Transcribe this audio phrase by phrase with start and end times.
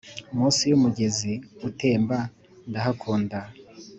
[0.35, 1.33] munsi yumugezi
[1.67, 2.17] utemba
[2.69, 3.39] ndahakunda,